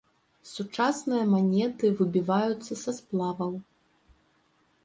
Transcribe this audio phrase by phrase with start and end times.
[0.51, 3.53] Сучасныя манеты выбіваюцца са сплаваў.